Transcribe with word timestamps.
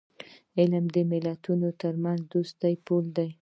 علم 0.59 0.85
د 0.95 0.97
ملتونو 1.11 1.67
ترمنځ 1.81 2.21
د 2.25 2.29
دوستی 2.33 2.73
پل 2.85 3.05
دی. 3.17 3.29